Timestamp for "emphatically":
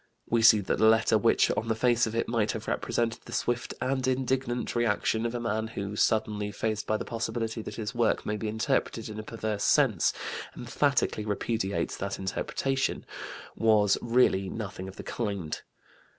10.57-11.23